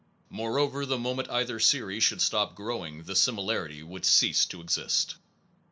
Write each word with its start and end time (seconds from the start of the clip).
Moreover 0.31 0.83
the 0.87 0.97
moment 0.97 1.29
either 1.29 1.59
series 1.59 2.01
should 2.03 2.23
stop 2.23 2.55
growing, 2.55 3.03
the 3.03 3.15
similarity 3.15 3.83
would 3.83 4.03
cease 4.03 4.45
to 4.47 4.59
exist. 4.59 5.13